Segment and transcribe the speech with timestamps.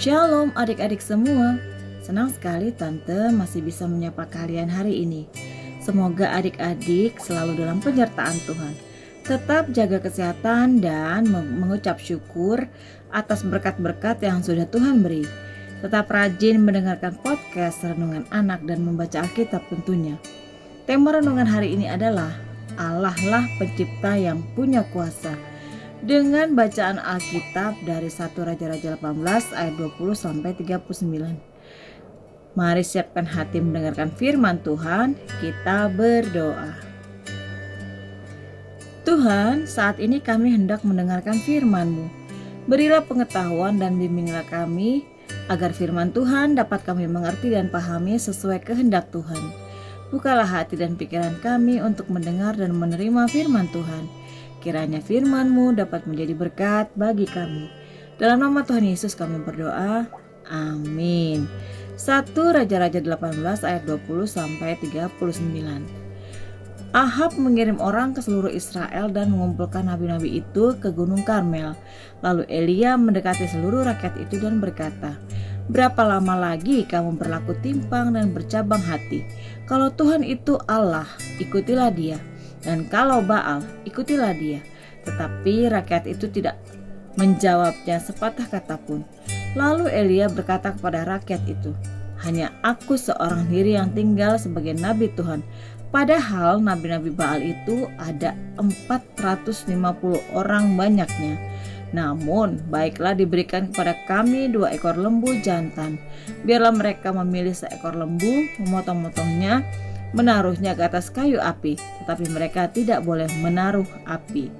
[0.00, 1.60] Shalom adik-adik semua.
[2.00, 5.28] Senang sekali Tante masih bisa menyapa kalian hari ini.
[5.84, 8.72] Semoga adik-adik selalu dalam penyertaan Tuhan.
[9.28, 12.64] Tetap jaga kesehatan dan mengucap syukur
[13.12, 15.28] atas berkat-berkat yang sudah Tuhan beri.
[15.84, 20.16] Tetap rajin mendengarkan podcast renungan anak dan membaca Alkitab tentunya.
[20.88, 22.32] Tema renungan hari ini adalah
[22.80, 25.49] Allah lah pencipta yang punya kuasa.
[26.00, 30.96] Dengan bacaan Alkitab dari 1 Raja-Raja 18 ayat 20 sampai 39.
[32.56, 35.12] Mari siapkan hati mendengarkan firman Tuhan,
[35.44, 36.72] kita berdoa.
[39.04, 42.08] Tuhan, saat ini kami hendak mendengarkan firman-Mu.
[42.64, 45.04] Berilah pengetahuan dan bimbinglah kami
[45.52, 49.52] agar firman Tuhan dapat kami mengerti dan pahami sesuai kehendak Tuhan.
[50.08, 54.19] Bukalah hati dan pikiran kami untuk mendengar dan menerima firman Tuhan.
[54.60, 57.72] Kiranya firman-Mu dapat menjadi berkat bagi kami.
[58.20, 60.04] Dalam nama Tuhan Yesus kami berdoa.
[60.52, 61.48] Amin.
[61.96, 66.10] 1 Raja-Raja 18 ayat 20 sampai 39.
[66.90, 71.78] Ahab mengirim orang ke seluruh Israel dan mengumpulkan nabi-nabi itu ke Gunung Karmel.
[72.20, 75.16] Lalu Elia mendekati seluruh rakyat itu dan berkata,
[75.70, 79.22] Berapa lama lagi kamu berlaku timpang dan bercabang hati?
[79.70, 81.06] Kalau Tuhan itu Allah,
[81.38, 82.18] ikutilah dia.
[82.60, 84.60] Dan kalau Baal, ikutilah dia.
[85.04, 86.60] Tetapi rakyat itu tidak
[87.16, 89.02] menjawabnya sepatah kata pun.
[89.58, 91.72] Lalu Elia berkata kepada rakyat itu,
[92.20, 95.40] Hanya aku seorang diri yang tinggal sebagai nabi Tuhan.
[95.90, 99.66] Padahal nabi-nabi Baal itu ada 450
[100.36, 101.34] orang banyaknya.
[101.90, 105.98] Namun, baiklah diberikan kepada kami dua ekor lembu jantan.
[106.46, 109.66] Biarlah mereka memilih seekor lembu, memotong-motongnya,
[110.12, 114.50] menaruhnya ke atas kayu api, tetapi mereka tidak boleh menaruh api.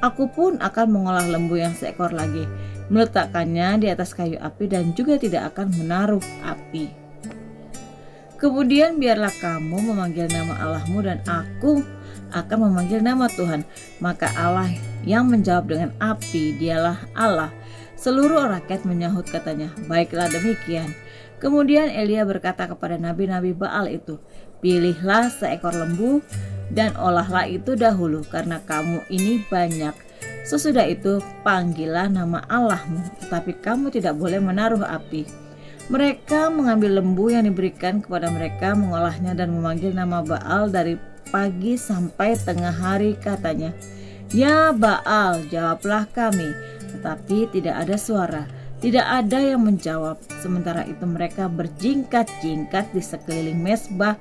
[0.00, 2.48] Aku pun akan mengolah lembu yang seekor lagi,
[2.88, 6.90] meletakkannya di atas kayu api dan juga tidak akan menaruh api.
[8.40, 11.84] Kemudian biarlah kamu memanggil nama Allahmu dan aku
[12.32, 13.68] akan memanggil nama Tuhan.
[14.00, 14.72] Maka Allah
[15.04, 17.52] yang menjawab dengan api, dialah Allah.
[18.00, 20.88] Seluruh rakyat menyahut katanya, baiklah demikian.
[21.40, 24.20] Kemudian Elia berkata kepada nabi-nabi Baal itu,
[24.60, 26.20] pilihlah seekor lembu
[26.68, 29.96] dan olahlah itu dahulu karena kamu ini banyak.
[30.44, 35.24] Sesudah itu panggillah nama Allahmu, tetapi kamu tidak boleh menaruh api.
[35.90, 40.94] Mereka mengambil lembu yang diberikan kepada mereka, mengolahnya dan memanggil nama Baal dari
[41.32, 43.74] pagi sampai tengah hari katanya.
[44.30, 46.54] Ya Baal, jawablah kami.
[46.94, 48.46] Tetapi tidak ada suara,
[48.80, 50.16] tidak ada yang menjawab.
[50.40, 54.16] Sementara itu mereka berjingkat-jingkat di sekeliling mesbah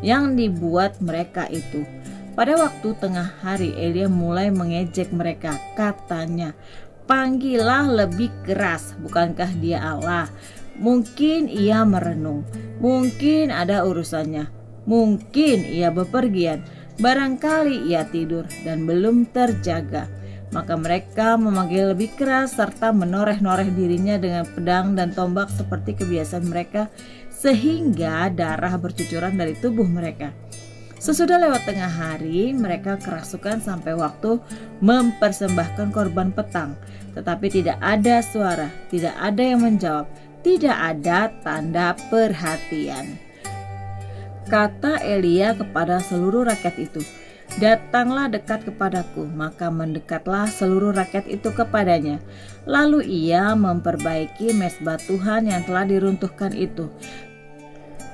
[0.00, 1.84] yang dibuat mereka itu.
[2.32, 5.58] Pada waktu tengah hari Elia mulai mengejek mereka.
[5.76, 6.56] Katanya,
[7.04, 10.30] panggillah lebih keras, bukankah dia Allah?
[10.78, 12.46] Mungkin ia merenung,
[12.78, 14.46] mungkin ada urusannya,
[14.86, 16.62] mungkin ia bepergian,
[17.02, 20.06] barangkali ia tidur dan belum terjaga.
[20.48, 26.88] Maka mereka memanggil lebih keras serta menoreh-noreh dirinya dengan pedang dan tombak seperti kebiasaan mereka
[27.28, 30.32] sehingga darah bercucuran dari tubuh mereka.
[30.98, 34.42] Sesudah lewat tengah hari, mereka kerasukan sampai waktu
[34.82, 36.74] mempersembahkan korban petang,
[37.14, 40.10] tetapi tidak ada suara, tidak ada yang menjawab,
[40.42, 43.14] tidak ada tanda perhatian.
[44.50, 47.04] Kata Elia kepada seluruh rakyat itu,
[47.58, 52.22] Datanglah dekat kepadaku, maka mendekatlah seluruh rakyat itu kepadanya.
[52.70, 56.86] Lalu ia memperbaiki mesbah Tuhan yang telah diruntuhkan itu.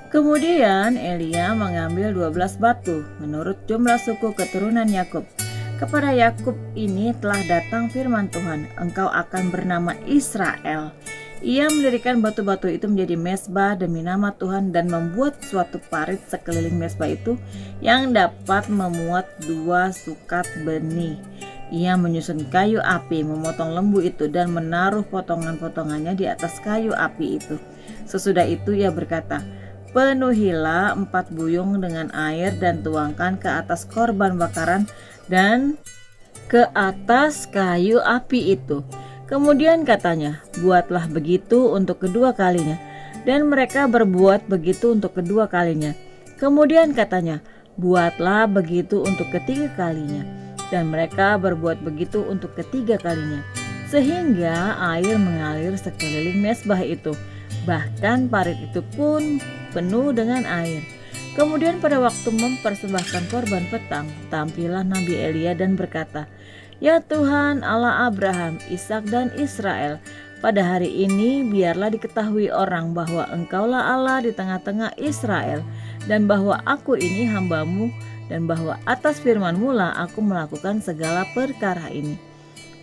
[0.09, 5.28] Kemudian Elia mengambil 12 batu menurut jumlah suku keturunan Yakub.
[5.76, 10.97] Kepada Yakub ini telah datang firman Tuhan, engkau akan bernama Israel.
[11.44, 17.05] Ia mendirikan batu-batu itu menjadi mesbah demi nama Tuhan dan membuat suatu parit sekeliling mesbah
[17.05, 17.37] itu
[17.85, 21.20] yang dapat memuat dua sukat benih.
[21.69, 27.61] Ia menyusun kayu api, memotong lembu itu dan menaruh potongan-potongannya di atas kayu api itu.
[28.08, 29.44] Sesudah itu ia berkata,
[29.93, 34.88] Penuhilah empat buyung dengan air dan tuangkan ke atas korban bakaran
[35.29, 35.76] dan
[36.49, 38.81] ke atas kayu api itu
[39.25, 42.76] Kemudian katanya, buatlah begitu untuk kedua kalinya.
[43.25, 45.97] Dan mereka berbuat begitu untuk kedua kalinya.
[46.37, 47.41] Kemudian katanya,
[47.81, 50.29] buatlah begitu untuk ketiga kalinya.
[50.69, 53.41] Dan mereka berbuat begitu untuk ketiga kalinya.
[53.88, 57.17] Sehingga air mengalir sekeliling mesbah itu.
[57.65, 59.41] Bahkan parit itu pun
[59.73, 60.85] penuh dengan air.
[61.32, 66.31] Kemudian pada waktu mempersembahkan korban petang, tampillah Nabi Elia dan berkata,
[66.84, 69.96] Ya Tuhan Allah Abraham, Ishak dan Israel,
[70.44, 75.64] pada hari ini biarlah diketahui orang bahwa engkaulah Allah di tengah-tengah Israel
[76.04, 77.88] dan bahwa aku ini hambamu
[78.28, 82.20] dan bahwa atas firmanmu lah aku melakukan segala perkara ini.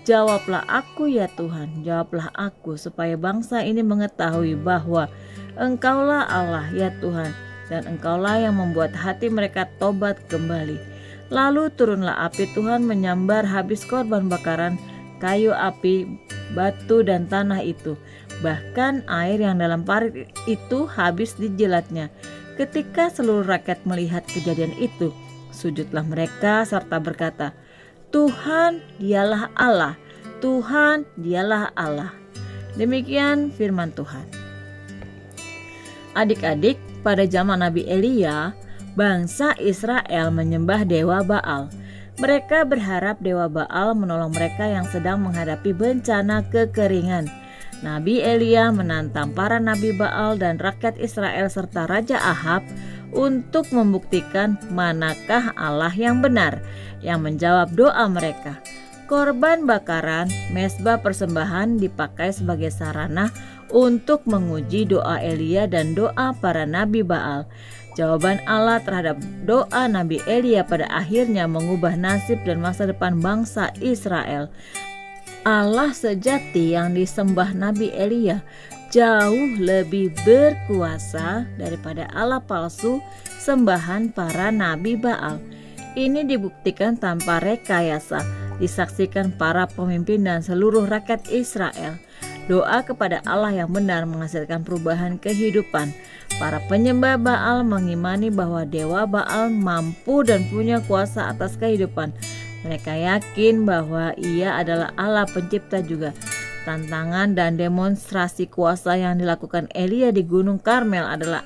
[0.09, 5.13] Jawablah aku ya Tuhan, jawablah aku supaya bangsa ini mengetahui bahwa
[5.61, 7.37] engkaulah Allah ya Tuhan
[7.69, 11.00] dan engkaulah yang membuat hati mereka tobat kembali.
[11.31, 14.75] Lalu turunlah api Tuhan menyambar habis korban bakaran
[15.23, 16.03] kayu api
[16.51, 17.95] batu dan tanah itu.
[18.43, 22.11] Bahkan air yang dalam parit itu habis dijilatnya.
[22.59, 25.15] Ketika seluruh rakyat melihat kejadian itu,
[25.55, 27.55] sujudlah mereka serta berkata,
[28.11, 29.95] Tuhan dialah Allah,
[30.43, 32.11] Tuhan dialah Allah.
[32.75, 34.27] Demikian firman Tuhan.
[36.11, 36.75] Adik-adik,
[37.07, 38.51] pada zaman Nabi Elia,
[38.93, 41.71] bangsa Israel menyembah dewa Baal.
[42.19, 47.25] Mereka berharap Dewa Baal menolong mereka yang sedang menghadapi bencana kekeringan.
[47.81, 52.61] Nabi Elia menantang para nabi Baal dan rakyat Israel serta Raja Ahab
[53.09, 56.61] untuk membuktikan manakah Allah yang benar
[57.01, 58.61] yang menjawab doa mereka.
[59.09, 63.27] Korban bakaran, mesbah persembahan dipakai sebagai sarana
[63.71, 67.47] untuk menguji doa Elia dan doa para nabi Baal.
[67.91, 74.47] Jawaban Allah terhadap doa Nabi Elia pada akhirnya mengubah nasib dan masa depan bangsa Israel.
[75.43, 78.39] Allah sejati yang disembah Nabi Elia
[78.91, 83.03] jauh lebih berkuasa daripada Allah palsu
[83.39, 85.39] sembahan para nabi Baal.
[85.91, 88.23] Ini dibuktikan tanpa rekayasa,
[88.63, 91.99] disaksikan para pemimpin dan seluruh rakyat Israel.
[92.49, 95.93] Doa kepada Allah yang benar menghasilkan perubahan kehidupan
[96.39, 102.13] Para penyembah Baal mengimani bahwa dewa Baal mampu dan punya kuasa atas kehidupan.
[102.65, 106.17] Mereka yakin bahwa ia adalah Allah pencipta juga.
[106.65, 111.41] Tantangan dan demonstrasi kuasa yang dilakukan Elia di Gunung Karmel adalah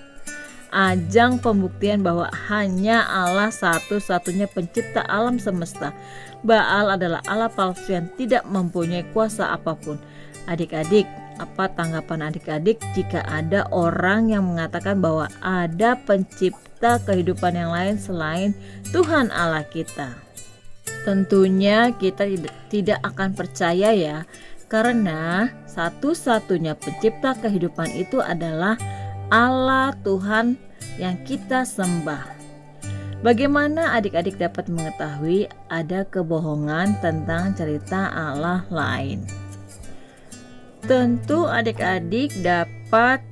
[0.75, 5.95] ajang pembuktian bahwa hanya Allah satu-satunya pencipta alam semesta.
[6.44, 9.95] Baal adalah Allah palsu yang tidak mempunyai kuasa apa pun.
[10.51, 11.07] Adik-adik,
[11.39, 18.51] apa tanggapan adik-adik jika ada orang yang mengatakan bahwa ada pencipta kehidupan yang lain selain
[18.92, 20.12] Tuhan Allah kita?
[21.07, 22.27] Tentunya kita
[22.69, 24.18] tidak akan percaya ya,
[24.69, 28.77] karena satu-satunya pencipta kehidupan itu adalah
[29.33, 30.54] Allah Tuhan
[31.01, 32.38] yang kita sembah.
[33.25, 39.25] Bagaimana adik-adik dapat mengetahui ada kebohongan tentang cerita Allah lain?
[40.86, 43.25] Tentu adik-adik dapat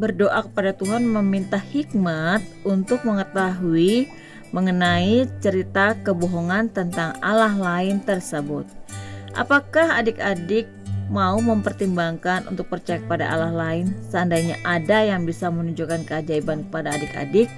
[0.00, 4.08] berdoa kepada Tuhan meminta hikmat untuk mengetahui
[4.56, 8.64] mengenai cerita kebohongan tentang Allah lain tersebut.
[9.36, 10.64] Apakah adik-adik
[11.06, 17.48] mau mempertimbangkan untuk percaya kepada Allah lain seandainya ada yang bisa menunjukkan keajaiban kepada adik-adik?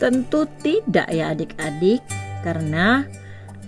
[0.00, 2.00] Tentu tidak ya adik-adik,
[2.40, 3.04] karena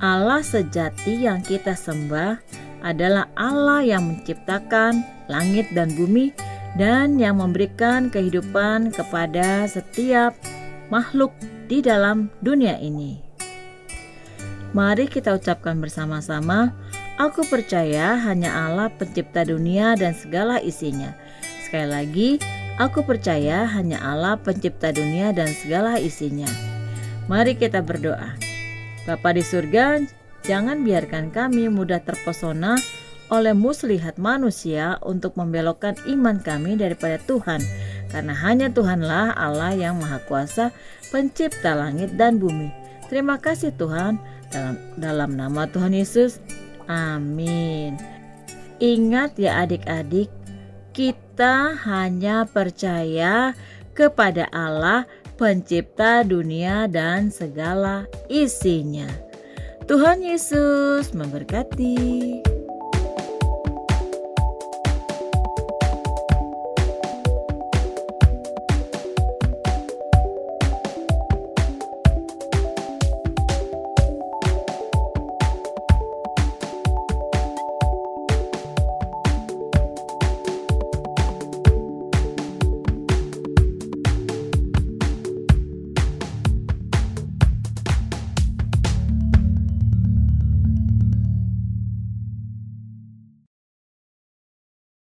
[0.00, 2.40] Allah sejati yang kita sembah
[2.82, 6.34] adalah Allah yang menciptakan langit dan bumi
[6.74, 10.32] dan yang memberikan kehidupan kepada setiap
[10.88, 11.30] makhluk
[11.68, 13.20] di dalam dunia ini.
[14.72, 16.72] Mari kita ucapkan bersama-sama,
[17.18, 21.12] aku percaya hanya Allah pencipta dunia dan segala isinya.
[21.64, 22.30] Sekali lagi,
[22.76, 26.48] aku percaya hanya Allah pencipta dunia dan segala isinya.
[27.26, 28.36] Mari kita berdoa.
[29.08, 29.98] Bapa di surga,
[30.42, 32.74] Jangan biarkan kami mudah terpesona
[33.30, 37.62] oleh muslihat manusia untuk membelokkan iman kami daripada Tuhan,
[38.10, 40.74] karena hanya Tuhanlah Allah yang Maha Kuasa,
[41.14, 42.74] Pencipta langit dan bumi.
[43.06, 44.18] Terima kasih Tuhan,
[44.50, 46.42] dalam, dalam nama Tuhan Yesus,
[46.86, 47.98] amin.
[48.82, 50.28] Ingat ya adik-adik,
[50.90, 53.54] kita hanya percaya
[53.94, 59.10] kepada Allah, Pencipta dunia dan segala isinya.
[59.90, 62.51] Tuhan Yesus memberkati.